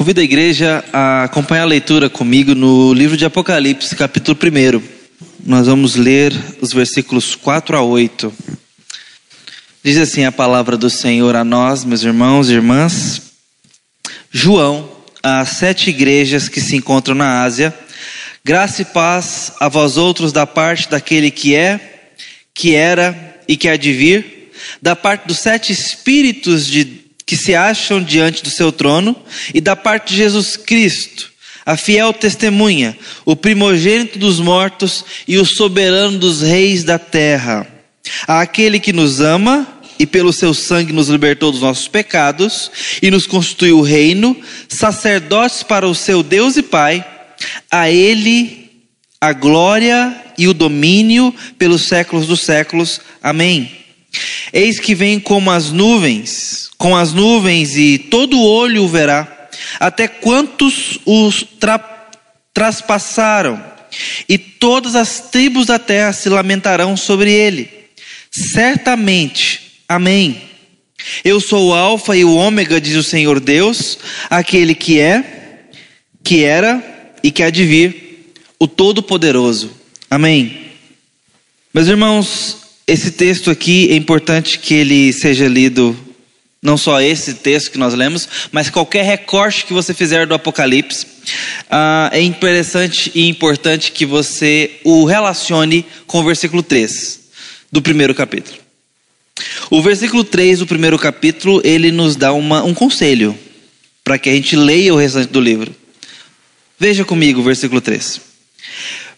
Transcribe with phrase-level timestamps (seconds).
[0.00, 4.82] Convido a igreja a acompanhar a leitura comigo no livro de Apocalipse, capítulo 1.
[5.44, 8.32] Nós vamos ler os versículos 4 a 8.
[9.84, 13.20] Diz assim a palavra do Senhor a nós, meus irmãos e irmãs.
[14.30, 14.90] João,
[15.22, 17.74] às sete igrejas que se encontram na Ásia,
[18.42, 22.08] graça e paz a vós outros da parte daquele que é,
[22.54, 27.54] que era e que há de vir, da parte dos sete espíritos de que se
[27.54, 29.14] acham diante do seu trono,
[29.54, 31.30] e da parte de Jesus Cristo,
[31.64, 37.68] a fiel testemunha, o primogênito dos mortos e o soberano dos reis da terra.
[38.26, 39.64] Aquele que nos ama
[39.96, 42.68] e pelo seu sangue nos libertou dos nossos pecados
[43.00, 44.36] e nos constituiu reino,
[44.68, 47.06] sacerdotes para o seu Deus e Pai,
[47.70, 48.72] a ele
[49.20, 53.00] a glória e o domínio pelos séculos dos séculos.
[53.22, 53.79] Amém.
[54.52, 60.08] Eis que vem como as nuvens, com as nuvens, e todo olho o verá, até
[60.08, 61.88] quantos os tra
[62.52, 63.62] traspassaram,
[64.28, 67.70] e todas as tribos da terra se lamentarão sobre ele.
[68.30, 70.42] Certamente, amém.
[71.24, 75.68] Eu sou o Alfa e o Ômega, diz o Senhor Deus, aquele que é,
[76.22, 76.82] que era
[77.22, 79.74] e que há de vir, o Todo-Poderoso.
[80.10, 80.66] Amém.
[81.72, 82.59] Meus irmãos,
[82.90, 85.96] esse texto aqui é importante que ele seja lido,
[86.60, 91.06] não só esse texto que nós lemos, mas qualquer recorte que você fizer do Apocalipse.
[91.70, 97.20] Ah, é interessante e importante que você o relacione com o versículo 3
[97.70, 98.58] do primeiro capítulo.
[99.70, 103.38] O versículo 3 do primeiro capítulo, ele nos dá uma, um conselho
[104.02, 105.72] para que a gente leia o restante do livro.
[106.76, 108.20] Veja comigo o versículo 3.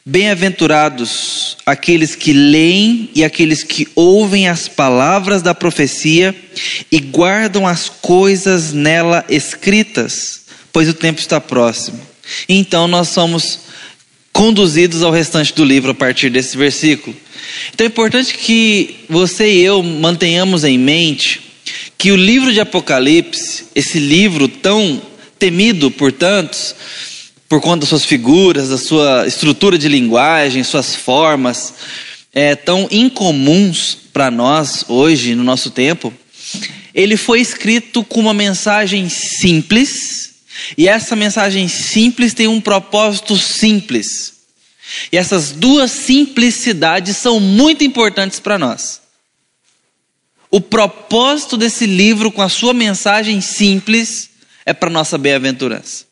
[0.04, 6.34] Bem-aventurados aqueles que leem e aqueles que ouvem as palavras da profecia
[6.90, 10.42] e guardam as coisas nela escritas,
[10.72, 12.00] pois o tempo está próximo.
[12.48, 13.60] Então nós somos
[14.32, 17.14] conduzidos ao restante do livro a partir desse versículo.
[17.72, 21.40] Então é importante que você e eu mantenhamos em mente
[21.96, 25.00] que o livro de Apocalipse, esse livro tão
[25.38, 26.74] temido por tantos,
[27.52, 31.74] por conta das suas figuras, da sua estrutura de linguagem, suas formas,
[32.32, 36.14] é, tão incomuns para nós hoje, no nosso tempo,
[36.94, 40.36] ele foi escrito com uma mensagem simples,
[40.78, 44.32] e essa mensagem simples tem um propósito simples.
[45.12, 49.02] E essas duas simplicidades são muito importantes para nós.
[50.50, 54.30] O propósito desse livro, com a sua mensagem simples,
[54.64, 56.11] é para nossa bem-aventurança.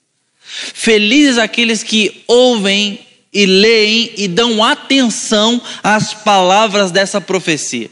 [0.75, 3.01] Felizes aqueles que ouvem
[3.33, 7.91] e leem e dão atenção às palavras dessa profecia.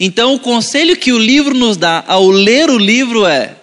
[0.00, 3.54] Então, o conselho que o livro nos dá ao ler o livro é: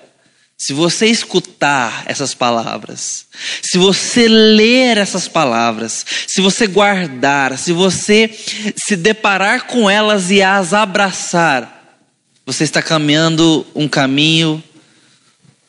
[0.58, 3.26] se você escutar essas palavras,
[3.62, 8.30] se você ler essas palavras, se você guardar, se você
[8.76, 11.98] se deparar com elas e as abraçar,
[12.46, 14.64] você está caminhando um caminho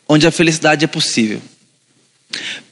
[0.08, 1.41] onde a felicidade é possível.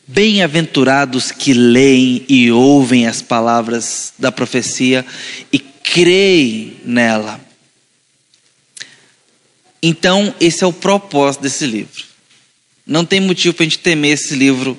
[0.06, 5.04] Bem-aventurados que leem e ouvem as palavras da profecia
[5.52, 7.40] e creem nela.
[9.82, 12.04] Então, esse é o propósito desse livro.
[12.86, 14.78] Não tem motivo para a gente temer esse livro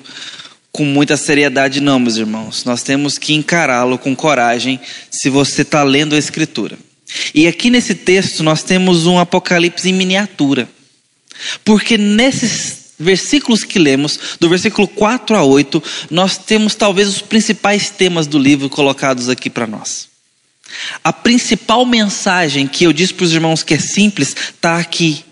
[0.72, 2.64] com muita seriedade, não, meus irmãos.
[2.64, 4.80] Nós temos que encará-lo com coragem
[5.10, 6.78] se você está lendo a Escritura.
[7.34, 10.68] E aqui nesse texto nós temos um Apocalipse em miniatura.
[11.64, 17.90] Porque nesses versículos que lemos, do versículo 4 a 8, nós temos talvez os principais
[17.90, 20.08] temas do livro colocados aqui para nós.
[21.02, 25.24] A principal mensagem que eu disse para os irmãos que é simples está aqui,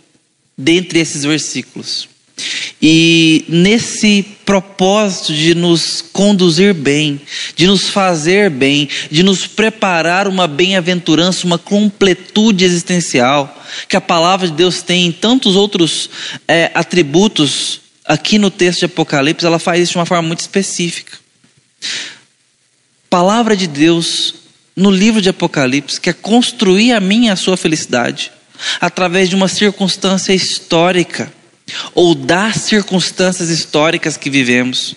[0.57, 2.09] dentre esses versículos.
[2.81, 7.21] E nesse propósito de nos conduzir bem,
[7.57, 14.47] de nos fazer bem, de nos preparar uma bem-aventurança, uma completude existencial, que a palavra
[14.47, 16.09] de Deus tem em tantos outros
[16.47, 21.19] é, atributos, aqui no texto de Apocalipse, ela faz isso de uma forma muito específica.
[23.11, 24.35] Palavra de Deus
[24.75, 28.31] no livro de Apocalipse quer construir a minha e a sua felicidade
[28.81, 31.33] através de uma circunstância histórica
[31.95, 34.95] ou das circunstâncias históricas que vivemos.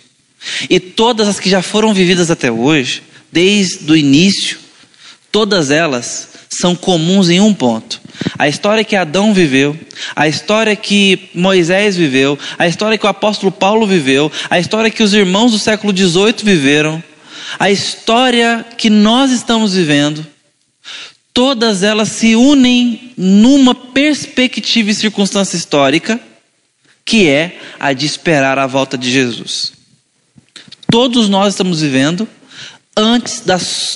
[0.70, 4.58] E todas as que já foram vividas até hoje, desde o início,
[5.32, 8.02] todas elas são comuns em um ponto.
[8.38, 9.78] A história que Adão viveu,
[10.16, 15.02] a história que Moisés viveu, a história que o apóstolo Paulo viveu, a história que
[15.02, 17.02] os irmãos do século XVIII viveram,
[17.60, 20.26] a história que nós estamos vivendo,
[21.34, 26.20] todas elas se unem numa perspectiva e circunstância histórica
[27.06, 29.74] que é a de esperar a volta de Jesus.
[30.90, 32.28] Todos nós estamos vivendo
[32.96, 33.44] antes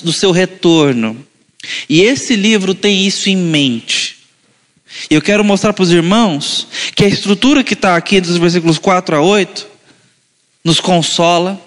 [0.02, 1.24] do seu retorno.
[1.88, 4.16] E esse livro tem isso em mente.
[5.10, 8.78] E eu quero mostrar para os irmãos que a estrutura que está aqui dos versículos
[8.78, 9.66] 4 a 8
[10.64, 11.60] nos consola,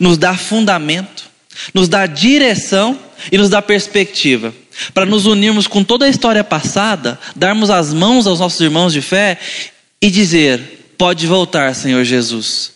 [0.00, 1.30] nos dá fundamento,
[1.72, 2.98] nos dá direção
[3.30, 4.52] e nos dá perspectiva.
[4.92, 9.02] Para nos unirmos com toda a história passada, darmos as mãos aos nossos irmãos de
[9.02, 9.38] fé
[10.00, 12.72] e dizer: Pode voltar, Senhor Jesus.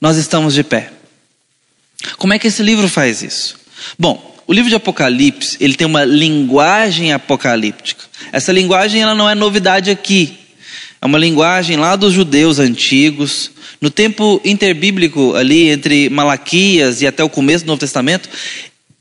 [0.00, 0.92] Nós estamos de pé.
[2.18, 3.56] Como é que esse livro faz isso?
[3.98, 8.04] Bom, o livro de Apocalipse, ele tem uma linguagem apocalíptica.
[8.30, 10.38] Essa linguagem ela não é novidade aqui.
[11.00, 13.50] É uma linguagem lá dos judeus antigos.
[13.80, 18.28] No tempo interbíblico, ali entre Malaquias e até o começo do Novo Testamento,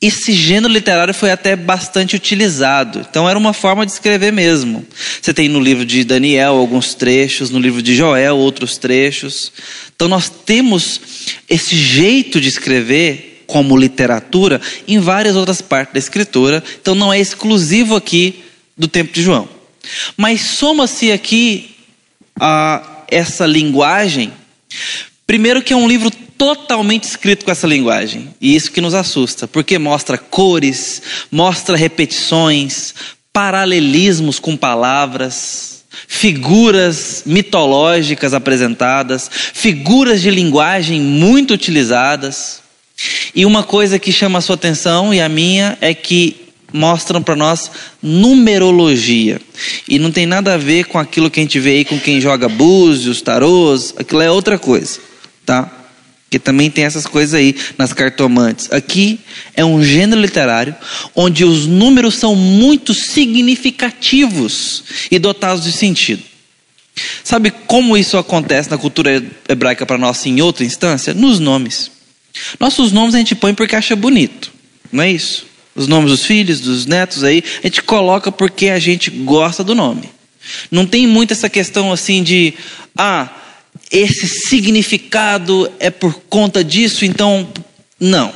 [0.01, 3.05] esse gênero literário foi até bastante utilizado.
[3.09, 4.85] Então era uma forma de escrever mesmo.
[5.21, 9.51] Você tem no livro de Daniel alguns trechos, no livro de Joel outros trechos.
[9.95, 10.99] Então nós temos
[11.49, 16.63] esse jeito de escrever como literatura em várias outras partes da escritura.
[16.81, 18.43] Então não é exclusivo aqui
[18.77, 19.47] do tempo de João.
[20.17, 21.75] Mas soma-se aqui
[22.39, 24.31] a essa linguagem.
[25.25, 28.29] Primeiro que é um livro totalmente escrito com essa linguagem.
[28.39, 31.01] E isso que nos assusta, porque mostra cores,
[31.31, 32.93] mostra repetições,
[33.31, 42.61] paralelismos com palavras, figuras mitológicas apresentadas, figuras de linguagem muito utilizadas.
[43.33, 47.35] E uma coisa que chama a sua atenção e a minha é que mostram para
[47.35, 47.71] nós
[48.01, 49.39] numerologia.
[49.87, 52.19] E não tem nada a ver com aquilo que a gente vê aí com quem
[52.19, 54.99] joga búzios, tarôs, aquilo é outra coisa,
[55.45, 55.71] tá?
[56.35, 58.69] Que também tem essas coisas aí nas cartomantes.
[58.69, 59.21] Aqui
[59.55, 60.75] é um gênero literário
[61.15, 66.21] onde os números são muito significativos e dotados de sentido.
[67.23, 71.13] Sabe como isso acontece na cultura hebraica para nós em outra instância?
[71.13, 71.89] Nos nomes.
[72.59, 74.51] Nossos nomes a gente põe porque acha bonito,
[74.91, 75.45] não é isso?
[75.73, 79.73] Os nomes dos filhos, dos netos aí, a gente coloca porque a gente gosta do
[79.73, 80.09] nome.
[80.69, 82.55] Não tem muito essa questão assim de,
[82.97, 83.29] ah,
[83.95, 87.47] esse significado é por conta disso, então.
[87.97, 88.33] Não.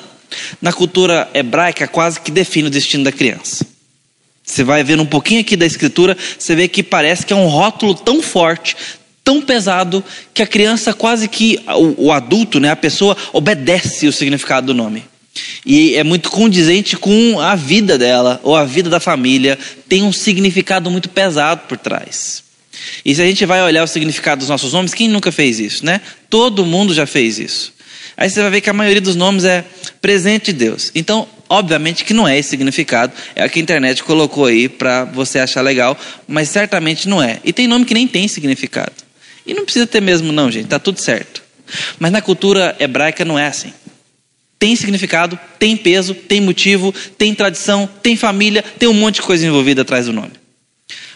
[0.62, 3.66] Na cultura hebraica, quase que define o destino da criança.
[4.42, 7.48] Você vai vendo um pouquinho aqui da escritura, você vê que parece que é um
[7.48, 8.76] rótulo tão forte,
[9.24, 10.04] tão pesado,
[10.34, 14.74] que a criança quase que, o, o adulto, né, a pessoa, obedece o significado do
[14.74, 15.04] nome.
[15.66, 20.14] E é muito condizente com a vida dela, ou a vida da família, tem um
[20.14, 22.49] significado muito pesado por trás.
[23.04, 25.86] E se a gente vai olhar o significado dos nossos nomes, quem nunca fez isso,
[25.86, 26.02] né?
[26.30, 27.74] Todo mundo já fez isso.
[28.16, 29.64] Aí você vai ver que a maioria dos nomes é
[30.02, 30.92] presente de Deus.
[30.94, 35.06] Então, obviamente que não é esse significado, é o que a internet colocou aí para
[35.06, 35.98] você achar legal,
[36.28, 37.40] mas certamente não é.
[37.46, 38.92] E tem nome que nem tem significado.
[39.46, 41.42] E não precisa ter mesmo não, gente, tá tudo certo.
[41.98, 43.74] Mas na cultura hebraica não é assim.
[44.60, 49.48] Tem significado, tem peso, tem motivo, tem tradição, tem família, tem um monte de coisa
[49.48, 50.34] envolvida atrás do nome.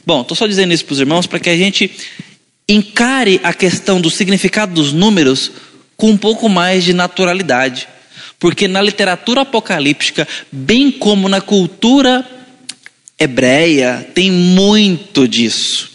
[0.05, 1.89] Bom, estou só dizendo isso para os irmãos para que a gente
[2.67, 5.51] encare a questão do significado dos números
[5.95, 7.87] com um pouco mais de naturalidade.
[8.39, 12.27] Porque na literatura apocalíptica, bem como na cultura
[13.17, 15.91] hebreia, tem muito disso.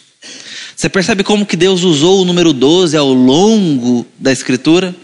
[0.74, 4.94] Você percebe como que Deus usou o número 12 ao longo da escritura?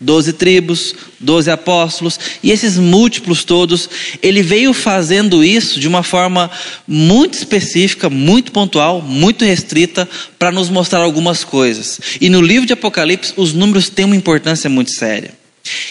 [0.00, 3.88] Doze tribos, doze apóstolos, e esses múltiplos todos,
[4.20, 6.50] ele veio fazendo isso de uma forma
[6.86, 12.00] muito específica, muito pontual, muito restrita, para nos mostrar algumas coisas.
[12.20, 15.30] E no livro de Apocalipse, os números têm uma importância muito séria.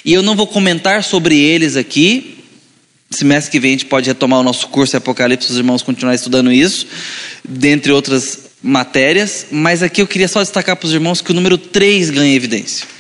[0.04, 2.40] E eu não vou comentar sobre eles aqui.
[3.10, 6.14] Semestre que vem a gente pode retomar o nosso curso de Apocalipse, os irmãos continuar
[6.14, 6.88] estudando isso,
[7.48, 11.58] dentre outras matérias, mas aqui eu queria só destacar para os irmãos que o número
[11.58, 12.93] 3 ganha evidência.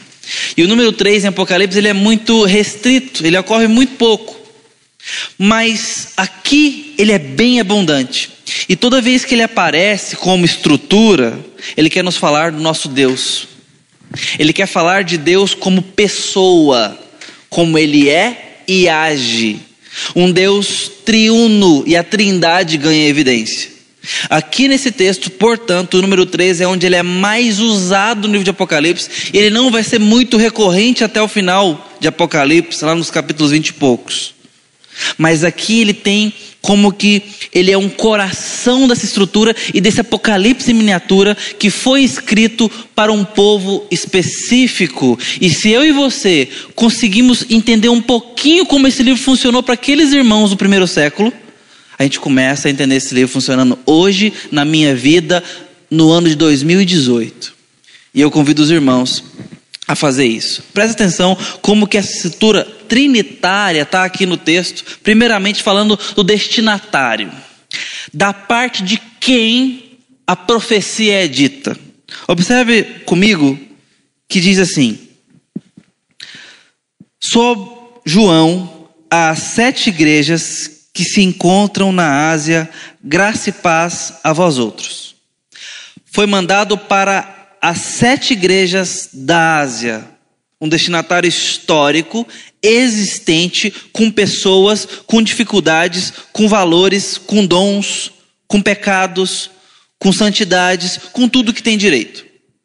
[0.55, 4.39] E o número 3 em Apocalipse ele é muito restrito, ele ocorre muito pouco.
[5.37, 8.31] Mas aqui ele é bem abundante.
[8.69, 11.37] E toda vez que ele aparece como estrutura,
[11.75, 13.47] ele quer nos falar do nosso Deus.
[14.37, 16.97] Ele quer falar de Deus como pessoa,
[17.49, 19.59] como ele é e age.
[20.15, 23.72] Um Deus triuno e a trindade ganha evidência.
[24.29, 28.43] Aqui nesse texto, portanto, o número 13 é onde ele é mais usado no livro
[28.43, 29.31] de Apocalipse.
[29.33, 33.67] Ele não vai ser muito recorrente até o final de Apocalipse, lá nos capítulos 20
[33.67, 34.33] e poucos.
[35.17, 37.21] Mas aqui ele tem como que
[37.53, 43.11] ele é um coração dessa estrutura e desse Apocalipse em miniatura que foi escrito para
[43.11, 45.19] um povo específico.
[45.41, 50.13] E se eu e você conseguimos entender um pouquinho como esse livro funcionou para aqueles
[50.13, 51.33] irmãos do primeiro século,
[51.97, 55.43] a gente começa a entender esse livro funcionando hoje na minha vida,
[55.89, 57.53] no ano de 2018.
[58.13, 59.23] E eu convido os irmãos
[59.87, 60.63] a fazer isso.
[60.73, 67.31] Presta atenção como que essa escritura trinitária está aqui no texto, primeiramente falando do destinatário,
[68.13, 71.77] da parte de quem a profecia é dita.
[72.27, 73.59] Observe comigo
[74.27, 74.99] que diz assim:
[77.19, 82.69] Sou João às sete igrejas que se encontram na Ásia,
[83.03, 85.15] graça e paz a vós outros.
[86.05, 90.05] Foi mandado para as sete igrejas da Ásia,
[90.61, 92.27] um destinatário histórico,
[92.61, 98.11] existente, com pessoas, com dificuldades, com valores, com dons,
[98.47, 99.49] com pecados,
[99.97, 102.23] com santidades, com tudo que tem direito.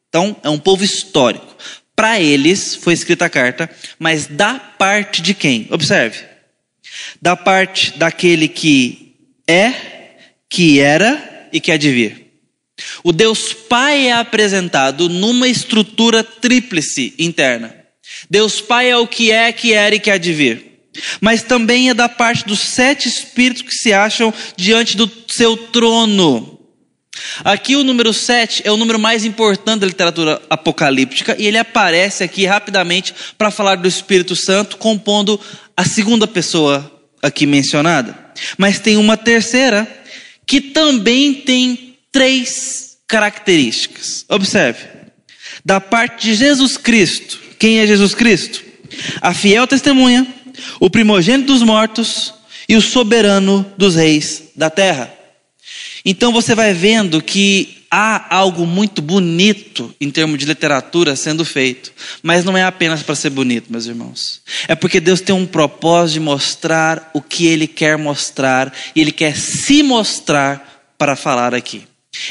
[0.08, 1.56] Então, é um povo histórico.
[1.96, 3.68] Para eles foi escrita a carta,
[3.98, 5.66] mas da parte de quem?
[5.70, 6.27] Observe
[7.20, 9.16] da parte daquele que
[9.46, 9.72] é,
[10.48, 12.26] que era e que há de vir.
[13.02, 17.74] O Deus Pai é apresentado numa estrutura tríplice interna.
[18.30, 20.68] Deus Pai é o que é, que era e que há de vir.
[21.20, 26.58] Mas também é da parte dos sete espíritos que se acham diante do seu trono.
[27.44, 32.22] Aqui o número 7 é o número mais importante da literatura apocalíptica e ele aparece
[32.22, 35.40] aqui rapidamente para falar do Espírito Santo, compondo
[35.78, 36.92] a segunda pessoa
[37.22, 38.18] aqui mencionada.
[38.58, 39.86] Mas tem uma terceira
[40.44, 44.24] que também tem três características.
[44.28, 44.88] Observe.
[45.64, 47.38] Da parte de Jesus Cristo.
[47.60, 48.60] Quem é Jesus Cristo?
[49.20, 50.26] A fiel testemunha,
[50.80, 52.34] o primogênito dos mortos
[52.68, 55.14] e o soberano dos reis da terra.
[56.04, 61.92] Então você vai vendo que há algo muito bonito em termos de literatura sendo feito,
[62.22, 64.40] mas não é apenas para ser bonito, meus irmãos.
[64.66, 69.12] É porque Deus tem um propósito de mostrar o que Ele quer mostrar e Ele
[69.12, 71.84] quer se mostrar para falar aqui.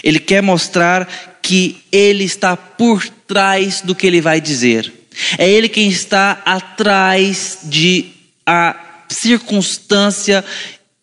[0.04, 4.92] Ele quer mostrar que Ele está por trás do que Ele vai dizer.
[5.38, 8.12] É Ele quem está atrás de
[8.46, 8.76] a
[9.10, 10.44] circunstância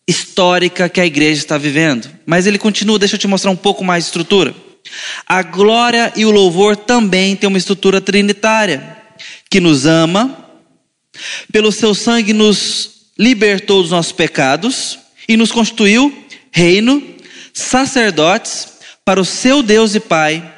[0.07, 2.09] histórica que a igreja está vivendo.
[2.25, 4.55] Mas ele continua, deixa eu te mostrar um pouco mais de estrutura.
[5.25, 8.97] A glória e o louvor também têm uma estrutura trinitária,
[9.49, 10.45] que nos ama,
[11.51, 16.13] pelo seu sangue nos libertou dos nossos pecados e nos constituiu
[16.51, 17.01] reino,
[17.53, 20.53] sacerdotes para o seu Deus e Pai,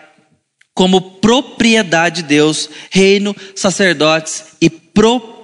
[0.73, 5.36] como propriedade de Deus, reino, sacerdotes e propriedade,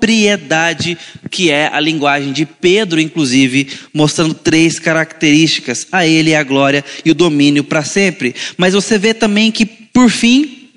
[1.30, 6.84] que é a linguagem de Pedro, inclusive, mostrando três características: a Ele é a glória
[7.06, 8.36] e o domínio para sempre.
[8.58, 10.70] Mas você vê também que, por fim,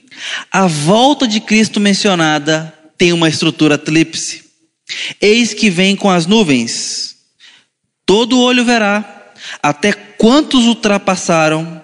[0.50, 4.44] a volta de Cristo mencionada tem uma estrutura tríplice.
[5.20, 7.16] Eis que vem com as nuvens,
[8.04, 11.82] todo olho verá, até quantos ultrapassaram,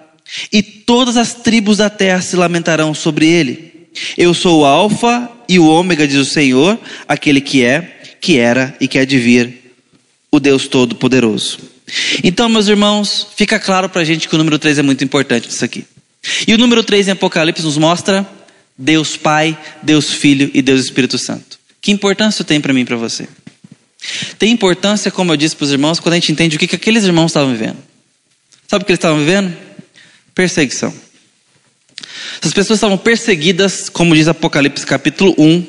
[0.51, 3.89] e todas as tribos da terra se lamentarão sobre ele.
[4.17, 8.75] Eu sou o Alfa e o Ômega, diz o Senhor, aquele que é, que era
[8.79, 9.73] e que há de vir,
[10.31, 11.59] o Deus Todo-Poderoso.
[12.23, 15.47] Então, meus irmãos, fica claro para a gente que o número 3 é muito importante
[15.47, 15.85] nisso aqui.
[16.47, 18.27] E o número 3 em Apocalipse nos mostra
[18.77, 21.59] Deus Pai, Deus Filho e Deus Espírito Santo.
[21.81, 23.27] Que importância tem para mim e para você?
[24.37, 26.75] Tem importância, como eu disse para os irmãos, quando a gente entende o que, que
[26.75, 27.77] aqueles irmãos estavam vivendo.
[28.67, 29.55] Sabe o que eles estavam vivendo?
[30.33, 30.93] Perseguição.
[32.39, 35.65] Essas pessoas estavam perseguidas, como diz Apocalipse capítulo 1,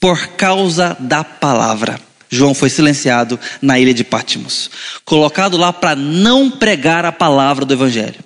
[0.00, 1.98] por causa da palavra.
[2.30, 4.70] João foi silenciado na ilha de Pátimos,
[5.04, 8.24] colocado lá para não pregar a palavra do Evangelho.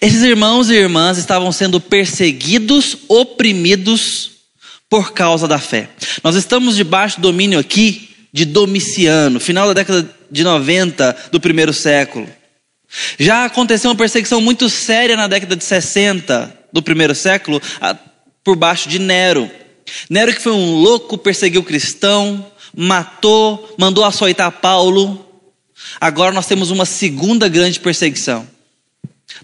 [0.00, 4.32] Esses irmãos e irmãs estavam sendo perseguidos, oprimidos
[4.90, 5.88] por causa da fé.
[6.22, 11.72] Nós estamos debaixo do domínio aqui de Domiciano, final da década de 90 do primeiro
[11.72, 12.28] século.
[13.18, 17.60] Já aconteceu uma perseguição muito séria na década de 60 do primeiro século,
[18.42, 19.50] por baixo de Nero.
[20.10, 25.24] Nero, que foi um louco, perseguiu cristão, matou, mandou açoitar Paulo.
[26.00, 28.46] Agora nós temos uma segunda grande perseguição.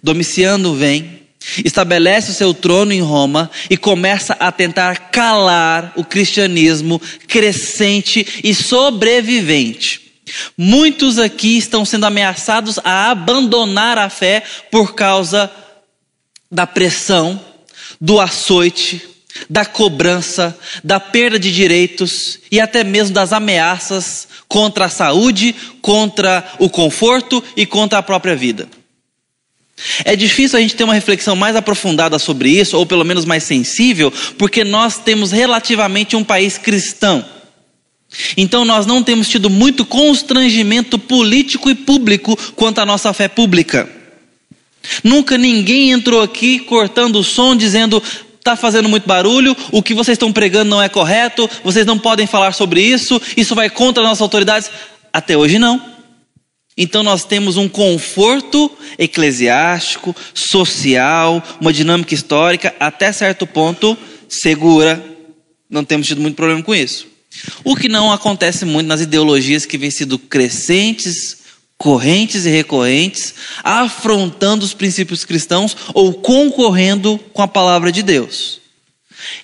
[0.03, 1.23] Domiciano vem,
[1.65, 8.55] estabelece o seu trono em Roma e começa a tentar calar o cristianismo crescente e
[8.55, 10.12] sobrevivente.
[10.57, 15.51] Muitos aqui estão sendo ameaçados a abandonar a fé por causa
[16.51, 17.41] da pressão,
[18.01, 19.09] do açoite,
[19.49, 26.45] da cobrança, da perda de direitos e até mesmo das ameaças contra a saúde, contra
[26.59, 28.69] o conforto e contra a própria vida.
[30.05, 33.43] É difícil a gente ter uma reflexão mais aprofundada sobre isso, ou pelo menos mais
[33.43, 37.25] sensível, porque nós temos relativamente um país cristão.
[38.37, 43.89] Então nós não temos tido muito constrangimento político e público quanto à nossa fé pública.
[45.03, 48.03] Nunca ninguém entrou aqui cortando o som dizendo
[48.43, 52.27] está fazendo muito barulho, o que vocês estão pregando não é correto, vocês não podem
[52.27, 54.69] falar sobre isso, isso vai contra as nossas autoridades.
[55.13, 55.81] Até hoje não.
[56.77, 63.97] Então nós temos um conforto eclesiástico, social, uma dinâmica histórica, até certo ponto
[64.29, 65.05] segura.
[65.71, 67.12] Não temos tido muito problema com isso.
[67.65, 71.39] O que não acontece muito nas ideologias que vêm sido crescentes,
[71.77, 73.35] correntes e recorrentes,
[73.65, 78.61] afrontando os princípios cristãos ou concorrendo com a palavra de Deus.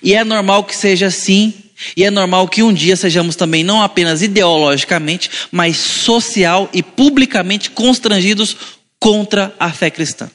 [0.01, 1.53] E é normal que seja assim,
[1.95, 7.71] e é normal que um dia sejamos também não apenas ideologicamente, mas social e publicamente
[7.71, 8.55] constrangidos
[8.99, 10.29] contra a fé cristã.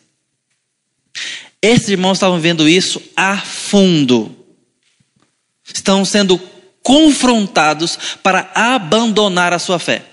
[1.61, 4.35] Esses irmãos estavam vendo isso a fundo.
[5.73, 6.39] Estão sendo
[6.85, 10.05] confrontados para abandonar a sua fé.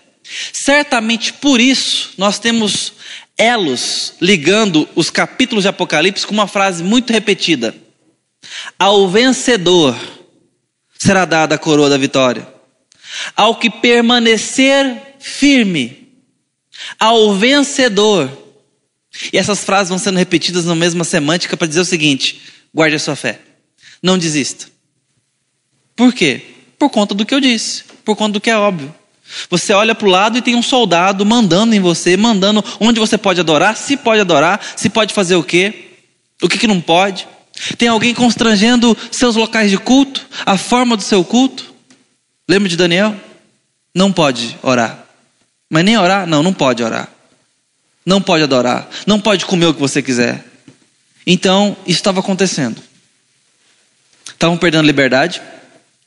[0.53, 2.93] Certamente por isso nós temos
[3.37, 7.75] elos ligando os capítulos de Apocalipse com uma frase muito repetida:
[8.79, 9.95] Ao vencedor
[10.97, 12.47] será dada a coroa da vitória,
[13.35, 16.07] ao que permanecer firme,
[16.97, 18.39] ao vencedor.
[19.33, 22.41] E essas frases vão sendo repetidas na mesma semântica para dizer o seguinte:
[22.73, 23.41] guarde a sua fé,
[24.01, 24.67] não desista.
[25.97, 26.41] Por quê?
[26.81, 28.91] Por conta do que eu disse, por conta do que é óbvio.
[29.51, 33.19] Você olha para o lado e tem um soldado mandando em você, mandando onde você
[33.19, 35.91] pode adorar, se pode adorar, se pode fazer o quê,
[36.41, 37.27] o que, que não pode.
[37.77, 41.71] Tem alguém constrangendo seus locais de culto, a forma do seu culto.
[42.49, 43.15] Lembra de Daniel?
[43.93, 45.05] Não pode orar.
[45.69, 46.25] Mas nem orar?
[46.25, 47.07] Não, não pode orar.
[48.03, 48.89] Não pode adorar.
[49.05, 50.43] Não pode comer o que você quiser.
[51.27, 52.81] Então, isso estava acontecendo.
[54.25, 55.39] Estavam perdendo liberdade,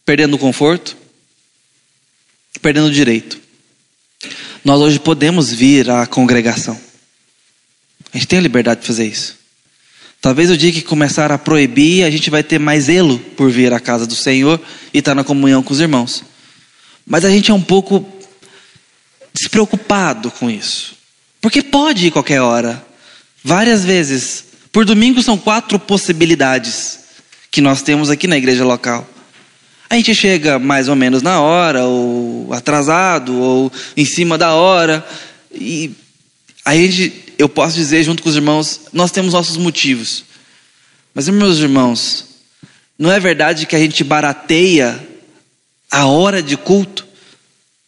[0.05, 0.97] perdendo conforto,
[2.61, 3.41] perdendo direito.
[4.65, 6.79] Nós hoje podemos vir à congregação.
[8.13, 9.37] A gente tem a liberdade de fazer isso.
[10.21, 13.73] Talvez o dia que começar a proibir, a gente vai ter mais zelo por vir
[13.73, 14.59] à casa do Senhor
[14.93, 16.25] e estar na comunhão com os irmãos.
[17.07, 18.09] Mas a gente é um pouco
[19.35, 20.95] despreocupado com isso.
[21.41, 22.83] Porque pode ir qualquer hora.
[23.43, 24.45] Várias vezes.
[24.73, 27.01] Por domingo são quatro possibilidades
[27.51, 29.07] que nós temos aqui na igreja local.
[29.89, 35.07] A gente chega mais ou menos na hora, ou atrasado, ou em cima da hora.
[35.53, 35.93] E
[36.65, 40.25] aí gente, eu posso dizer junto com os irmãos, nós temos nossos motivos.
[41.15, 42.27] Mas, meus irmãos,
[42.99, 45.01] não é verdade que a gente barateia
[45.91, 47.07] a hora de culto?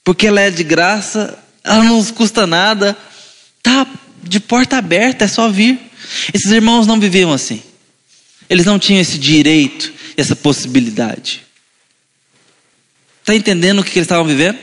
[0.05, 2.97] Porque ela é de graça, ela não nos custa nada,
[3.63, 3.87] tá
[4.23, 5.81] de porta aberta, é só vir.
[6.33, 7.63] Esses irmãos não viviam assim.
[8.49, 11.46] Eles não tinham esse direito, essa possibilidade.
[13.27, 14.57] Está entendendo o que eles estavam vivendo?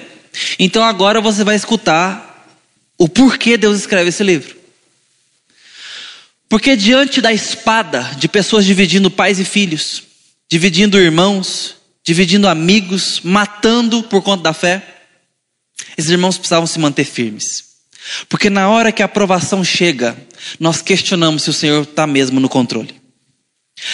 [0.57, 2.47] Então agora você vai escutar
[2.97, 4.55] o porquê Deus escreve esse livro.
[6.47, 10.03] Porque diante da espada de pessoas dividindo pais e filhos,
[10.49, 14.81] dividindo irmãos, dividindo amigos, matando por conta da fé,
[15.97, 17.65] esses irmãos precisavam se manter firmes.
[18.29, 20.15] Porque na hora que a aprovação chega,
[20.57, 23.02] nós questionamos se o Senhor está mesmo no controle.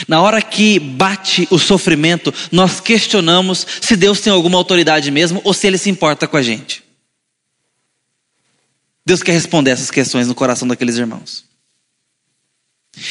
[0.07, 5.53] Na hora que bate o sofrimento, nós questionamos se Deus tem alguma autoridade mesmo ou
[5.53, 6.83] se Ele se importa com a gente.
[9.05, 11.43] Deus quer responder essas questões no coração daqueles irmãos.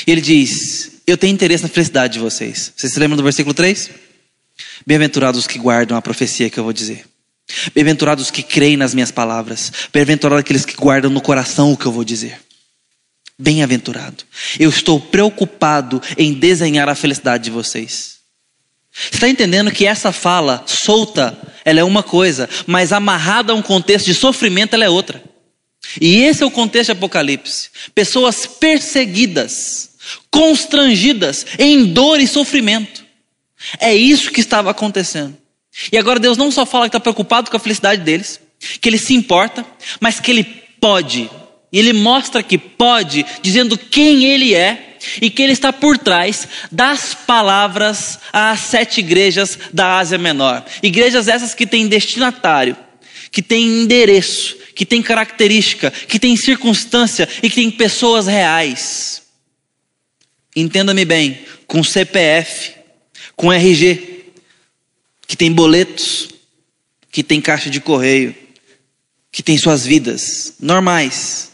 [0.07, 2.73] Ele diz: Eu tenho interesse na felicidade de vocês.
[2.77, 3.91] Vocês se lembram do versículo 3?
[4.87, 7.05] Bem-aventurados os que guardam a profecia que eu vou dizer.
[7.75, 9.73] Bem-aventurados os que creem nas minhas palavras.
[9.93, 12.41] Bem-aventurados aqueles que guardam no coração o que eu vou dizer.
[13.40, 14.24] Bem-aventurado.
[14.59, 18.18] Eu estou preocupado em desenhar a felicidade de vocês.
[18.92, 23.62] Você está entendendo que essa fala solta, ela é uma coisa, mas amarrada a um
[23.62, 25.22] contexto de sofrimento, ela é outra.
[26.01, 27.70] E esse é o contexto de Apocalipse.
[27.94, 29.90] Pessoas perseguidas,
[30.31, 33.05] constrangidas, em dor e sofrimento.
[33.79, 35.37] É isso que estava acontecendo.
[35.92, 38.40] E agora Deus não só fala que está preocupado com a felicidade deles,
[38.81, 39.64] que Ele se importa,
[40.01, 40.44] mas que Ele
[40.81, 41.31] pode
[41.73, 46.49] e ele mostra que pode, dizendo quem ele é e que ele está por trás
[46.73, 50.65] das palavras às sete igrejas da Ásia Menor.
[50.83, 52.77] Igrejas essas que têm destinatário,
[53.31, 59.23] que têm endereço, que têm característica, que têm circunstância e que têm pessoas reais.
[60.57, 62.73] Entenda-me bem, com CPF,
[63.37, 64.25] com RG,
[65.27, 66.31] que tem boletos,
[67.13, 68.35] que tem caixa de correio,
[69.31, 71.48] que tem suas vidas normais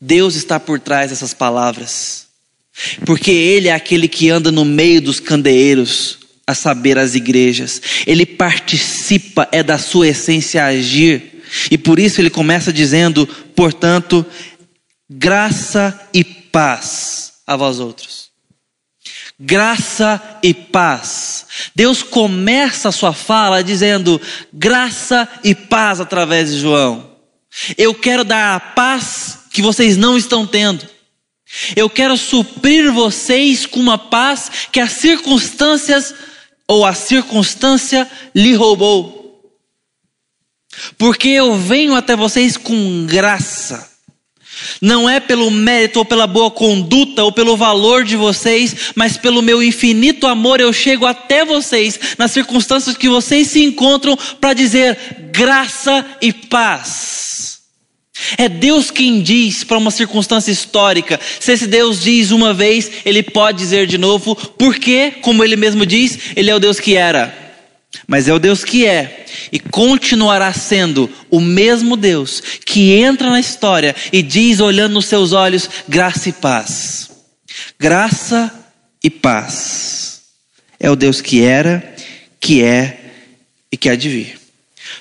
[0.00, 2.26] Deus está por trás dessas palavras,
[3.04, 7.82] porque Ele é aquele que anda no meio dos candeeiros, a saber, as igrejas.
[8.06, 14.24] Ele participa, é da sua essência agir, e por isso ele começa dizendo, portanto,
[15.10, 18.28] graça e paz a vós outros.
[19.38, 21.46] graça e paz.
[21.74, 24.20] Deus começa a sua fala dizendo
[24.52, 27.10] graça e paz através de João.
[27.76, 30.88] Eu quero dar a paz que vocês não estão tendo.
[31.74, 36.14] Eu quero suprir vocês com uma paz que as circunstâncias
[36.68, 39.42] ou a circunstância lhe roubou.
[40.96, 43.90] Porque eu venho até vocês com graça.
[44.80, 49.42] Não é pelo mérito ou pela boa conduta ou pelo valor de vocês, mas pelo
[49.42, 54.96] meu infinito amor eu chego até vocês nas circunstâncias que vocês se encontram para dizer
[55.32, 57.57] graça e paz.
[58.36, 61.20] É Deus quem diz para uma circunstância histórica.
[61.40, 65.84] Se esse Deus diz uma vez, ele pode dizer de novo, porque, como ele mesmo
[65.86, 67.48] diz, ele é o Deus que era
[68.06, 73.40] mas é o Deus que é e continuará sendo o mesmo Deus que entra na
[73.40, 77.10] história e diz, olhando nos seus olhos, graça e paz.
[77.78, 78.52] Graça
[79.02, 80.22] e paz.
[80.78, 81.94] É o Deus que era,
[82.40, 82.98] que é
[83.70, 84.38] e que há de vir.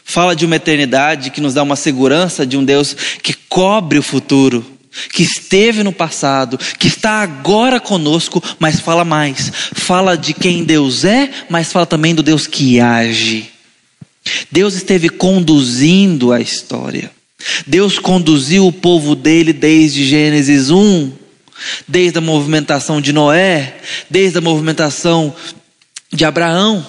[0.09, 4.03] Fala de uma eternidade que nos dá uma segurança de um Deus que cobre o
[4.03, 4.65] futuro
[5.11, 9.51] que esteve no passado, que está agora conosco, mas fala mais.
[9.73, 13.51] Fala de quem Deus é, mas fala também do Deus que age.
[14.49, 17.11] Deus esteve conduzindo a história.
[17.67, 21.11] Deus conduziu o povo dele desde Gênesis 1,
[21.87, 23.77] desde a movimentação de Noé,
[24.09, 25.35] desde a movimentação
[26.11, 26.85] de Abraão,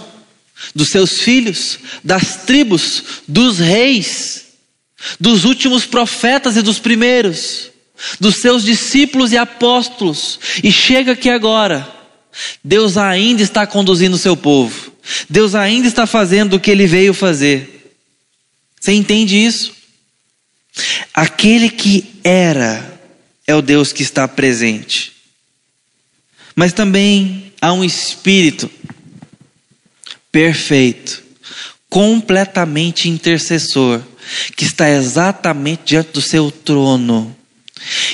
[0.75, 4.47] dos seus filhos, das tribos, dos reis,
[5.18, 7.71] dos últimos profetas e dos primeiros
[8.21, 11.97] dos seus discípulos e apóstolos, e chega aqui agora.
[12.62, 14.92] Deus ainda está conduzindo o seu povo.
[15.29, 17.92] Deus ainda está fazendo o que ele veio fazer.
[18.81, 19.73] Você entende isso?
[21.12, 23.01] Aquele que era
[23.47, 25.12] é o Deus que está presente.
[26.55, 28.71] Mas também há um espírito
[30.31, 31.23] perfeito,
[31.88, 34.03] completamente intercessor,
[34.57, 37.37] que está exatamente diante do seu trono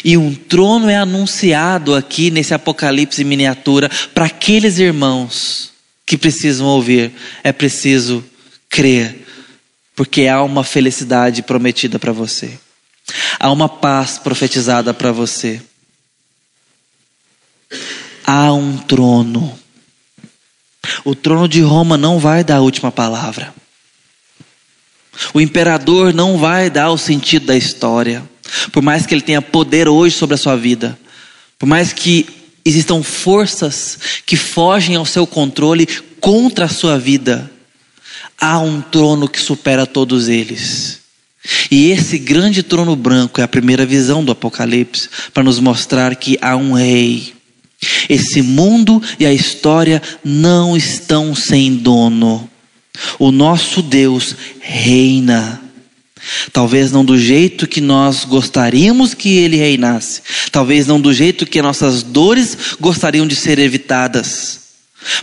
[0.05, 5.73] e um trono é anunciado aqui nesse Apocalipse miniatura para aqueles irmãos
[6.07, 7.13] que precisam ouvir.
[7.43, 8.25] É preciso
[8.69, 9.27] crer,
[9.97, 12.59] porque há uma felicidade prometida para você,
[13.39, 15.61] há uma paz profetizada para você.
[18.27, 19.59] Há um trono.
[21.05, 23.55] O trono de Roma não vai dar a última palavra.
[25.33, 28.23] O imperador não vai dar o sentido da história.
[28.73, 30.99] Por mais que ele tenha poder hoje sobre a sua vida,
[31.59, 32.27] por mais que
[32.65, 35.87] existam forças que fogem ao seu controle
[36.21, 37.51] contra a sua vida,
[38.41, 41.01] há um trono que supera todos eles.
[41.71, 46.39] E esse grande trono branco é a primeira visão do Apocalipse para nos mostrar que
[46.41, 47.35] há um rei.
[48.09, 52.49] Esse mundo e a história não estão sem dono.
[53.19, 55.61] O nosso Deus reina.
[56.53, 60.23] Talvez não do jeito que nós gostaríamos que ele reinasse.
[60.51, 64.61] Talvez não do jeito que nossas dores gostariam de ser evitadas.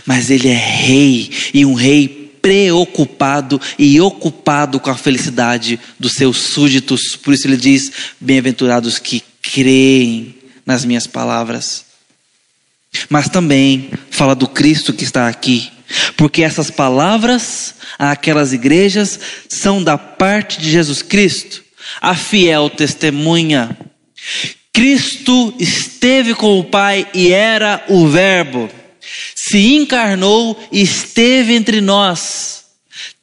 [0.06, 6.36] Mas ele é rei e um rei preocupado e ocupado com a felicidade dos seus
[6.38, 7.16] súditos.
[7.16, 10.34] Por isso ele diz: Bem-aventurados que creem
[10.64, 11.91] nas minhas palavras.
[13.08, 15.72] Mas também fala do Cristo que está aqui
[16.16, 21.62] porque essas palavras àquelas igrejas são da parte de Jesus Cristo,
[22.00, 23.76] a fiel testemunha.
[24.72, 28.70] Cristo esteve com o Pai e era o Verbo,
[29.34, 32.62] se encarnou e esteve entre nós.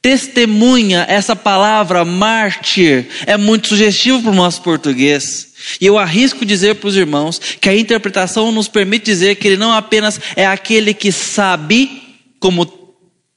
[0.01, 5.48] Testemunha, essa palavra mártir, é muito sugestivo para o nosso português.
[5.79, 9.57] E eu arrisco dizer para os irmãos que a interpretação nos permite dizer que ele
[9.57, 12.01] não apenas é aquele que sabe,
[12.39, 12.79] como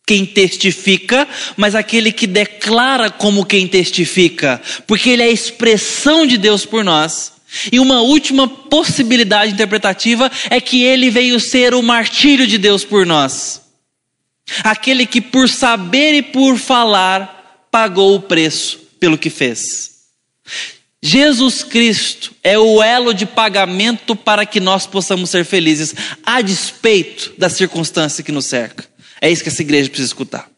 [0.07, 6.37] quem testifica, mas aquele que declara como quem testifica, porque ele é a expressão de
[6.37, 7.33] Deus por nós.
[7.71, 13.05] E uma última possibilidade interpretativa é que ele veio ser o martírio de Deus por
[13.05, 13.61] nós.
[14.65, 19.93] Aquele que por saber e por falar pagou o preço pelo que fez.
[21.03, 27.35] Jesus Cristo é o elo de pagamento para que nós possamos ser felizes, a despeito
[27.37, 28.87] da circunstância que nos cerca.
[29.21, 30.49] É isso que essa igreja precisa escutar.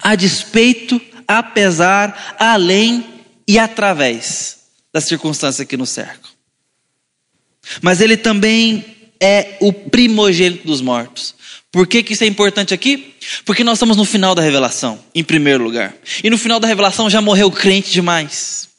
[0.00, 3.06] A despeito, apesar, além
[3.48, 4.58] e através
[4.92, 6.30] das circunstâncias que nos cercam.
[7.80, 8.84] Mas ele também
[9.18, 11.34] é o primogênito dos mortos.
[11.72, 13.14] Por que, que isso é importante aqui?
[13.44, 15.94] Porque nós estamos no final da revelação, em primeiro lugar.
[16.22, 18.69] E no final da revelação já morreu crente demais.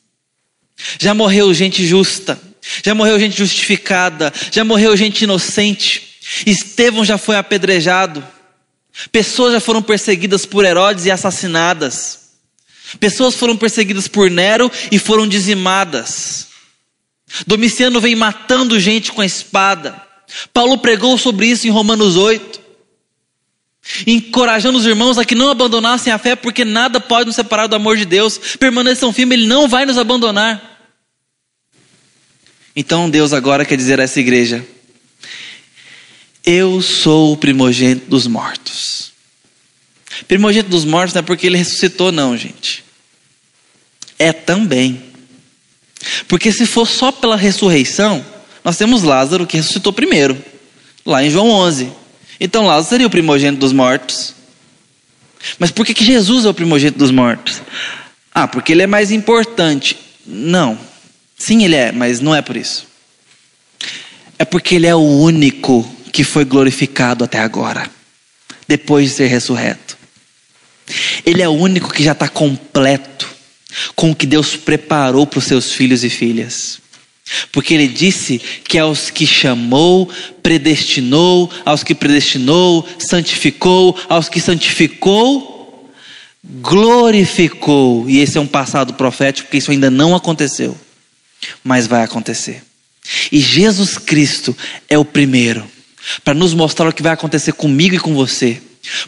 [1.00, 2.40] Já morreu gente justa.
[2.84, 4.34] Já morreu gente justificada.
[4.52, 6.18] Já morreu gente inocente.
[6.46, 8.26] Estevão já foi apedrejado.
[9.12, 12.20] Pessoas já foram perseguidas por Herodes e assassinadas.
[13.00, 16.48] Pessoas foram perseguidas por Nero e foram dizimadas.
[17.48, 20.02] Domiciano vem matando gente com a espada.
[20.54, 22.61] Paulo pregou sobre isso em Romanos 8,
[24.06, 27.76] encorajando os irmãos a que não abandonassem a fé, porque nada pode nos separar do
[27.76, 28.38] amor de Deus.
[28.60, 30.70] Permaneçam firmes, Ele não vai nos abandonar.
[32.76, 34.66] Então Deus agora quer dizer a essa igreja:
[36.46, 39.12] Eu sou o primogênito dos mortos.
[40.28, 42.84] Primogênito dos mortos não é porque ele ressuscitou, não, gente.
[44.18, 45.02] É também.
[46.28, 48.26] Porque se for só pela ressurreição,
[48.64, 50.42] nós temos Lázaro que ressuscitou primeiro,
[51.06, 52.01] lá em João 11.
[52.44, 54.34] Então Lázaro seria o primogênito dos mortos.
[55.60, 57.62] Mas por que, que Jesus é o primogênito dos mortos?
[58.34, 59.96] Ah, porque ele é mais importante.
[60.26, 60.76] Não.
[61.38, 62.88] Sim, ele é, mas não é por isso.
[64.40, 67.88] É porque ele é o único que foi glorificado até agora,
[68.68, 69.96] depois de ser ressurreto.
[71.24, 73.30] Ele é o único que já está completo
[73.96, 76.81] com o que Deus preparou para os seus filhos e filhas.
[77.52, 80.10] Porque ele disse que aos que chamou,
[80.42, 85.92] predestinou, aos que predestinou, santificou, aos que santificou,
[86.44, 88.10] glorificou.
[88.10, 90.78] E esse é um passado profético, porque isso ainda não aconteceu,
[91.64, 92.64] mas vai acontecer.
[93.32, 94.56] E Jesus Cristo
[94.90, 95.66] é o primeiro,
[96.24, 98.62] para nos mostrar o que vai acontecer comigo e com você.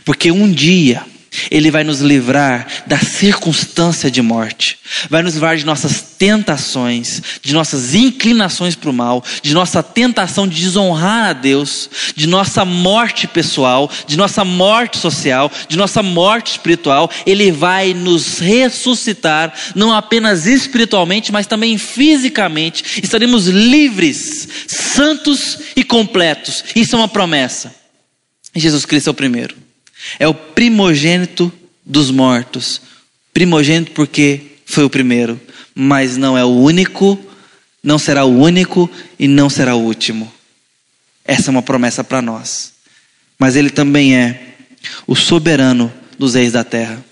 [0.05, 1.03] Porque um dia,
[1.49, 4.77] ele vai nos livrar da circunstância de morte,
[5.09, 10.47] vai nos livrar de nossas tentações, de nossas inclinações para o mal, de nossa tentação
[10.47, 16.51] de desonrar a Deus, de nossa morte pessoal, de nossa morte social, de nossa morte
[16.51, 17.09] espiritual.
[17.25, 23.01] Ele vai nos ressuscitar, não apenas espiritualmente, mas também fisicamente.
[23.03, 26.63] Estaremos livres, santos e completos.
[26.75, 27.73] Isso é uma promessa.
[28.55, 29.62] Jesus Cristo é o primeiro.
[30.19, 31.51] É o primogênito
[31.85, 32.81] dos mortos.
[33.33, 35.39] Primogênito porque foi o primeiro,
[35.73, 37.19] mas não é o único,
[37.83, 38.89] não será o único
[39.19, 40.31] e não será o último.
[41.25, 42.73] Essa é uma promessa para nós.
[43.39, 44.55] Mas ele também é
[45.07, 47.03] o soberano dos reis da terra.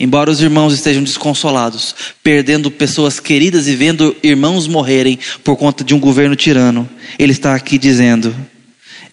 [0.00, 5.94] Embora os irmãos estejam desconsolados, perdendo pessoas queridas e vendo irmãos morrerem por conta de
[5.94, 8.34] um governo tirano, ele está aqui dizendo: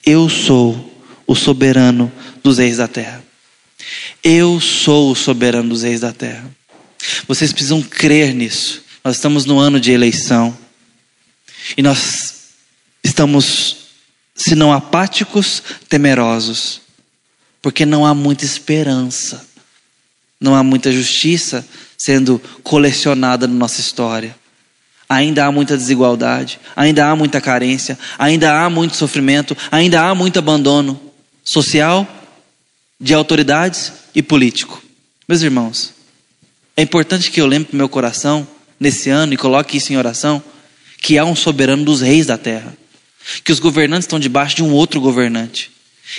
[0.06, 0.93] Eu sou
[1.34, 2.12] o soberano
[2.44, 3.24] dos reis da terra.
[4.24, 6.46] Eu sou o soberano dos reis da terra.
[7.28, 8.84] Vocês precisam crer nisso.
[9.04, 10.56] Nós estamos no ano de eleição.
[11.76, 12.52] E nós
[13.04, 13.78] estamos,
[14.36, 16.82] se não apáticos, temerosos.
[17.62, 19.46] Porque não há muita esperança.
[20.40, 21.68] Não há muita justiça
[21.98, 24.36] sendo colecionada na nossa história.
[25.10, 30.40] Ainda há muita desigualdade, ainda há muita carência, ainda há muito sofrimento, ainda há muito
[30.40, 31.03] abandono
[31.44, 32.08] social,
[33.00, 34.82] de autoridades e político.
[35.28, 35.94] Meus irmãos,
[36.76, 38.48] é importante que eu lembre para meu coração,
[38.80, 40.44] nesse ano, e coloque isso em oração,
[41.02, 42.76] que há um soberano dos reis da terra,
[43.44, 45.72] que os governantes estão debaixo de um outro governante.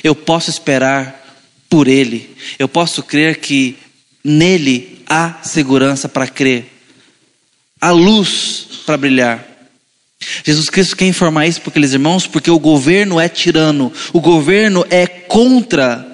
[0.02, 1.22] Eu posso esperar
[1.68, 3.76] por ele, eu posso crer que
[4.22, 6.66] nele há segurança para crer,
[7.80, 9.54] há luz para brilhar.
[10.44, 14.84] Jesus Cristo quer informar isso para aqueles irmãos, porque o governo é tirano, o governo
[14.88, 16.06] é contra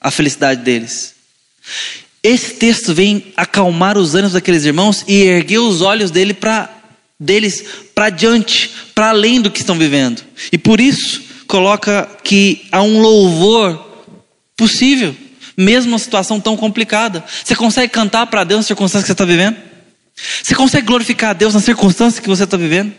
[0.00, 1.12] a felicidade deles.
[2.22, 6.70] Esse texto vem acalmar os ânimos daqueles irmãos e erguer os olhos dele pra,
[7.18, 10.22] deles para diante, para além do que estão vivendo.
[10.52, 13.84] E por isso coloca que há um louvor
[14.56, 15.12] possível,
[15.56, 17.24] mesmo uma situação tão complicada.
[17.44, 19.56] Você consegue cantar para Deus na circunstância que você está vivendo?
[20.40, 22.92] Você consegue glorificar a Deus na circunstância que você está vivendo?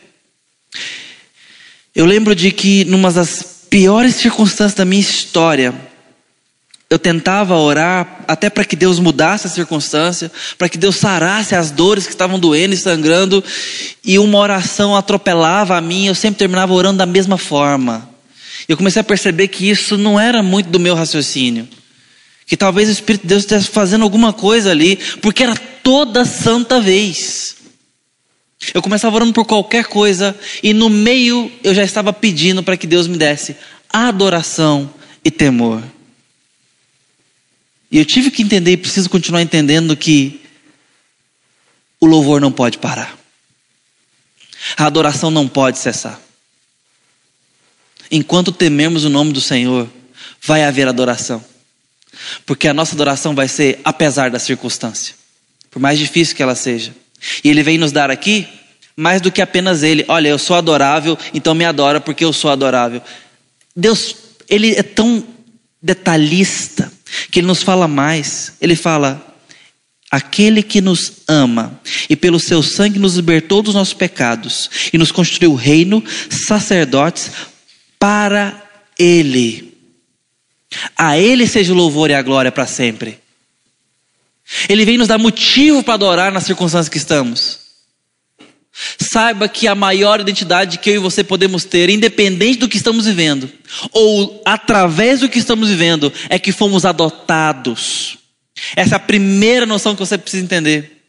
[1.95, 5.73] Eu lembro de que, numa das piores circunstâncias da minha história,
[6.89, 11.69] eu tentava orar até para que Deus mudasse a circunstância, para que Deus sarasse as
[11.69, 13.43] dores que estavam doendo e sangrando,
[14.03, 18.09] e uma oração atropelava a mim, eu sempre terminava orando da mesma forma.
[18.67, 21.67] Eu comecei a perceber que isso não era muito do meu raciocínio.
[22.45, 26.81] Que talvez o Espírito de Deus estivesse fazendo alguma coisa ali, porque era toda santa
[26.81, 27.57] vez.
[28.73, 32.85] Eu começava orando por qualquer coisa, e no meio eu já estava pedindo para que
[32.85, 33.55] Deus me desse
[33.89, 34.93] adoração
[35.23, 35.83] e temor.
[37.91, 40.41] E eu tive que entender e preciso continuar entendendo que
[41.99, 43.17] o louvor não pode parar.
[44.77, 46.19] A adoração não pode cessar.
[48.11, 49.89] Enquanto tememos o nome do Senhor,
[50.41, 51.43] vai haver adoração.
[52.45, 55.15] Porque a nossa adoração vai ser apesar da circunstância,
[55.71, 56.93] por mais difícil que ela seja.
[57.43, 58.47] E Ele vem nos dar aqui
[58.95, 60.05] mais do que apenas Ele.
[60.07, 63.01] Olha, eu sou adorável, então me adora porque eu sou adorável.
[63.75, 64.15] Deus
[64.49, 65.23] ele é tão
[65.81, 66.91] detalhista
[67.31, 68.53] que ele nos fala mais.
[68.59, 69.35] Ele fala:
[70.09, 71.79] Aquele que nos ama
[72.09, 77.31] e pelo seu sangue nos libertou dos nossos pecados e nos construiu reino, sacerdotes
[77.99, 78.61] para
[78.97, 79.77] Ele.
[80.97, 83.19] A Ele seja o louvor e a glória para sempre.
[84.67, 87.59] Ele vem nos dar motivo para adorar nas circunstâncias que estamos.
[88.97, 93.05] Saiba que a maior identidade que eu e você podemos ter, independente do que estamos
[93.05, 93.51] vivendo,
[93.91, 98.17] ou através do que estamos vivendo, é que fomos adotados.
[98.75, 100.99] Essa é a primeira noção que você precisa entender.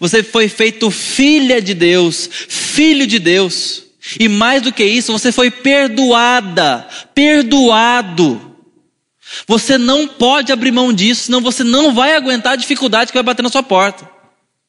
[0.00, 3.82] Você foi feito filha de Deus, filho de Deus.
[4.18, 8.53] E mais do que isso, você foi perdoada, perdoado.
[9.46, 13.22] Você não pode abrir mão disso, senão você não vai aguentar a dificuldade que vai
[13.22, 14.14] bater na sua porta.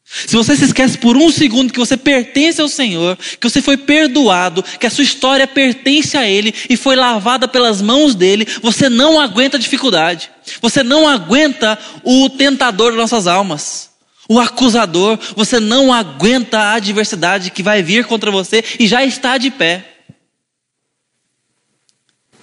[0.08, 3.75] Se você se esquece por um segundo que você pertence ao Senhor, que você foi
[3.75, 8.88] perdoado, que a sua história pertence a Ele e foi lavada pelas mãos dele, você
[8.88, 10.30] não aguenta a dificuldade.
[10.62, 13.89] Você não aguenta o tentador das nossas almas,
[14.30, 15.17] o acusador.
[15.36, 19.84] Você não aguenta a adversidade que vai vir contra você e já está de pé.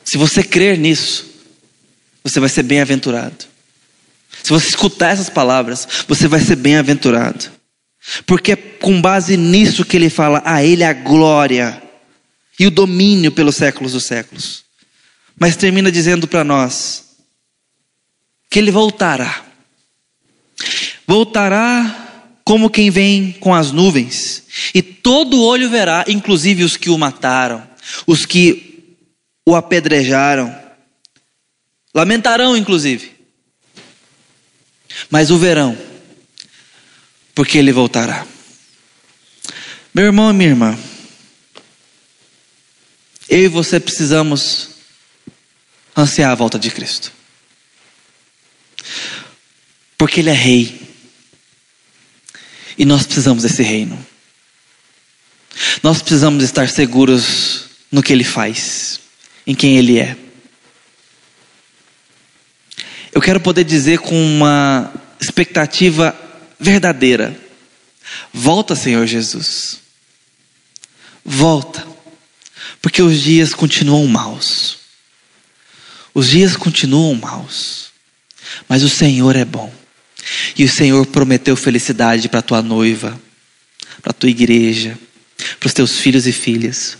[0.04, 1.31] Se você crer nisso,
[2.22, 3.46] você vai ser bem-aventurado.
[4.42, 7.50] Se você escutar essas palavras, você vai ser bem-aventurado.
[8.26, 11.80] Porque é com base nisso que ele fala, a ele a glória
[12.58, 14.64] e o domínio pelos séculos dos séculos.
[15.38, 17.04] Mas termina dizendo para nós
[18.50, 19.44] que ele voltará.
[21.06, 22.02] Voltará
[22.44, 24.42] como quem vem com as nuvens,
[24.74, 27.66] e todo olho verá, inclusive os que o mataram,
[28.06, 28.96] os que
[29.46, 30.54] o apedrejaram,
[31.94, 33.22] lamentarão, inclusive
[35.10, 35.76] mas o verão,
[37.34, 38.26] porque ele voltará.
[39.94, 40.78] Meu irmão e minha irmã,
[43.28, 44.70] eu e você precisamos
[45.96, 47.12] ansiar a volta de Cristo,
[49.98, 50.80] porque Ele é Rei,
[52.78, 54.06] e nós precisamos desse reino,
[55.82, 58.98] nós precisamos estar seguros no que Ele faz,
[59.46, 60.16] em quem Ele é.
[63.12, 66.18] Eu quero poder dizer com uma expectativa
[66.58, 67.38] verdadeira:
[68.32, 69.80] volta, Senhor Jesus.
[71.24, 71.86] Volta,
[72.80, 74.78] porque os dias continuam maus.
[76.14, 77.92] Os dias continuam maus,
[78.68, 79.72] mas o Senhor é bom.
[80.56, 83.20] E o Senhor prometeu felicidade para a tua noiva,
[84.00, 84.98] para a tua igreja,
[85.58, 86.98] para os teus filhos e filhas.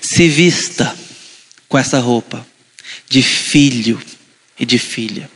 [0.00, 0.94] Se vista
[1.68, 2.46] com essa roupa
[3.10, 4.00] de filho
[4.58, 5.28] e de filha.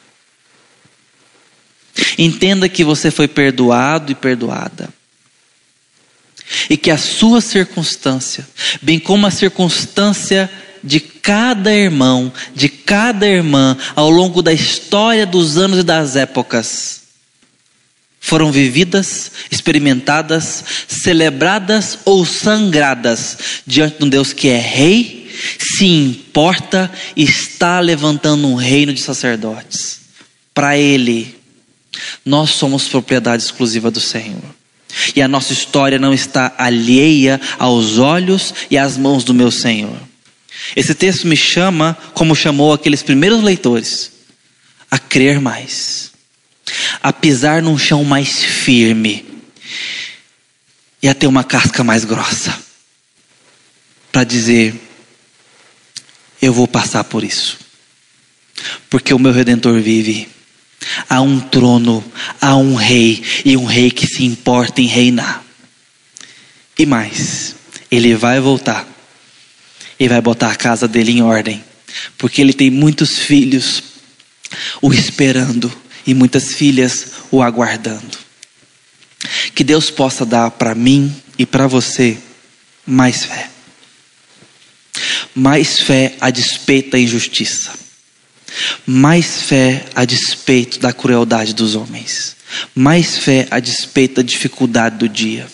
[2.17, 4.89] Entenda que você foi perdoado e perdoada.
[6.71, 8.49] E que a sua circunstância,
[8.81, 10.49] bem como a circunstância
[10.85, 17.03] de cada irmão, de cada irmã, ao longo da história dos anos e das épocas,
[18.21, 25.24] foram vividas, experimentadas, celebradas ou sangradas diante de um Deus que é Rei
[25.59, 30.01] se importa está levantando um reino de sacerdotes.
[30.53, 31.37] Para Ele,
[32.25, 34.43] nós somos propriedade exclusiva do Senhor.
[35.15, 39.99] E a nossa história não está alheia aos olhos e às mãos do meu Senhor.
[40.77, 44.13] Esse texto me chama, como chamou aqueles primeiros leitores,
[44.91, 46.13] a crer mais,
[47.03, 49.27] a pisar num chão mais firme
[51.03, 52.57] e a ter uma casca mais grossa,
[54.11, 54.75] para dizer:
[56.45, 57.59] eu vou passar por isso.
[58.91, 60.29] Porque o meu redentor vive.
[61.09, 62.05] Há um trono,
[62.41, 65.43] há um rei, e um rei que se importa em reinar.
[66.79, 67.57] E mais,
[67.91, 68.87] ele vai voltar
[69.99, 71.65] e vai botar a casa dele em ordem,
[72.19, 73.83] porque ele tem muitos filhos
[74.83, 75.73] o esperando
[76.07, 78.19] e muitas filhas o aguardando.
[79.55, 82.19] Que Deus possa dar para mim e para você
[82.87, 83.54] mais fé
[85.35, 87.73] mais fé a despeito da injustiça,
[88.87, 92.37] mais fé a despeito da crueldade dos homens,
[92.75, 95.47] mais fé a despeito da dificuldade do dia,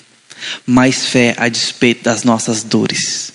[0.66, 3.32] mais fé a despeito das nossas dores,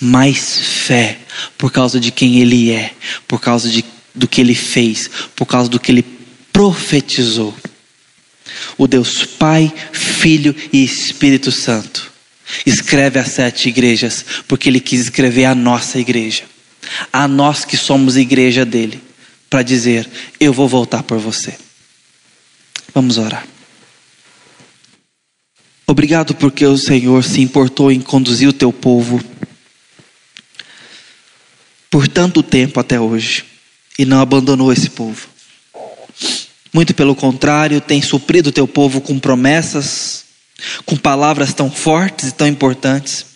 [0.00, 1.18] mais fé
[1.58, 2.94] por causa de quem Ele é,
[3.28, 6.04] por causa de, do que Ele fez, por causa do que Ele
[6.52, 7.54] profetizou.
[8.78, 12.15] O Deus Pai, Filho e Espírito Santo
[12.64, 16.44] Escreve as sete igrejas, porque ele quis escrever a nossa igreja,
[17.12, 19.02] a nós que somos igreja dele,
[19.50, 21.56] para dizer: Eu vou voltar por você.
[22.94, 23.46] Vamos orar.
[25.86, 29.22] Obrigado porque o Senhor se importou em conduzir o teu povo
[31.88, 33.44] por tanto tempo até hoje
[33.98, 35.28] e não abandonou esse povo.
[36.72, 40.25] Muito pelo contrário, tem suprido o teu povo com promessas,
[40.84, 43.26] com palavras tão fortes e tão importantes.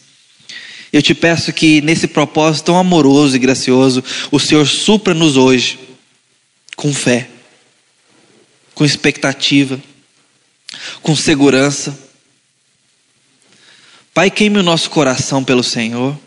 [0.92, 5.78] Eu te peço que nesse propósito tão amoroso e gracioso, o Senhor supra-nos hoje
[6.74, 7.28] com fé,
[8.74, 9.80] com expectativa,
[11.02, 11.96] com segurança.
[14.12, 16.18] Pai, queime o nosso coração pelo Senhor.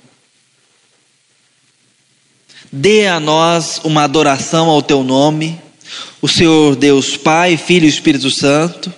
[2.72, 5.62] Dê a nós uma adoração ao teu nome,
[6.22, 8.94] o Senhor Deus Pai, Filho e Espírito Santo.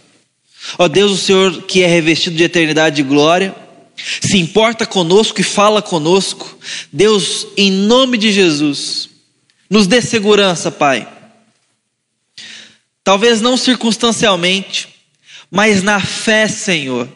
[0.77, 3.55] Ó Deus, o Senhor que é revestido de eternidade e glória,
[4.21, 6.57] se importa conosco e fala conosco.
[6.91, 9.09] Deus, em nome de Jesus,
[9.69, 11.07] nos dê segurança, Pai.
[13.03, 14.89] Talvez não circunstancialmente,
[15.51, 17.07] mas na fé, Senhor.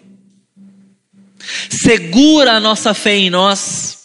[1.69, 3.99] Segura a nossa fé em nós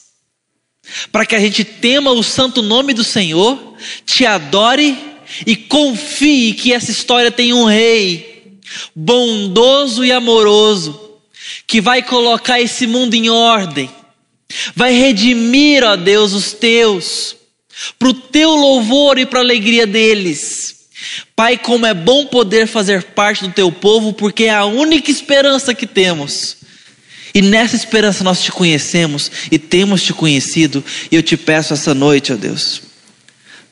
[1.11, 3.75] para que a gente tema o santo nome do Senhor,
[4.05, 4.97] te adore
[5.47, 8.34] e confie que essa história tem um rei
[8.95, 11.01] bondoso e amoroso
[11.67, 13.91] que vai colocar esse mundo em ordem,
[14.75, 17.37] vai redimir, ó Deus, os teus,
[17.99, 20.75] para o teu louvor e para a alegria deles.
[21.37, 25.75] Pai, como é bom poder fazer parte do teu povo, porque é a única esperança
[25.75, 26.65] que temos
[27.35, 31.93] e nessa esperança nós te conhecemos e temos te conhecido, e eu te peço essa
[31.93, 32.81] noite, ó Deus,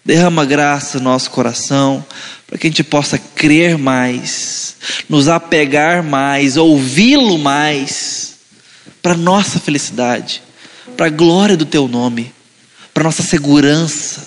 [0.04, 2.04] derrama graça no nosso coração,
[2.46, 4.76] para que a gente possa crer mais,
[5.08, 8.36] nos apegar mais, ouvi-lo mais,
[9.00, 10.42] para nossa felicidade,
[10.96, 12.32] para a glória do teu nome,
[12.92, 14.26] para nossa segurança,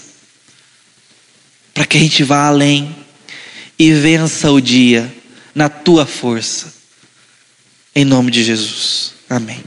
[1.74, 2.96] para que a gente vá além
[3.78, 5.14] e vença o dia
[5.54, 6.74] na tua força.
[7.94, 9.14] Em nome de Jesus.
[9.30, 9.62] Amém.